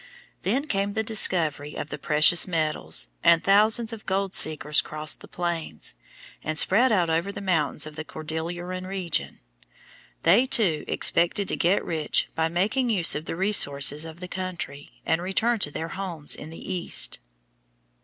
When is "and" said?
3.23-3.43, 6.43-6.57, 15.05-15.21